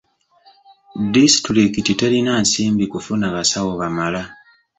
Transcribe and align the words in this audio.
Disitulikiti 1.13 1.91
terina 1.99 2.31
nsimbi 2.43 2.85
kufuna 2.93 3.27
basawo 3.35 3.71
bamala. 3.79 4.23